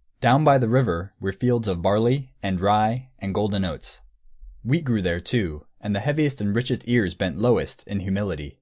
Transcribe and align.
]Down 0.20 0.44
by 0.44 0.58
the 0.58 0.68
river 0.68 1.14
were 1.18 1.32
fields 1.32 1.66
of 1.66 1.80
barley 1.80 2.34
and 2.42 2.60
rye 2.60 3.08
and 3.20 3.32
golden 3.34 3.64
oats. 3.64 4.02
Wheat 4.62 4.84
grew 4.84 5.00
there, 5.00 5.18
too, 5.18 5.66
and 5.80 5.96
the 5.96 6.00
heaviest 6.00 6.42
and 6.42 6.54
richest 6.54 6.86
ears 6.86 7.14
bent 7.14 7.38
lowest, 7.38 7.82
in 7.88 8.00
humility. 8.00 8.58